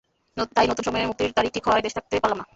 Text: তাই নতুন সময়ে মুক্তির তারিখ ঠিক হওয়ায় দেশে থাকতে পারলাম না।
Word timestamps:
তাই 0.55 0.65
নতুন 0.67 0.83
সময়ে 0.83 1.07
মুক্তির 1.07 1.35
তারিখ 1.37 1.51
ঠিক 1.51 1.63
হওয়ায় 1.65 1.83
দেশে 1.83 1.97
থাকতে 1.97 2.15
পারলাম 2.19 2.37
না। 2.37 2.45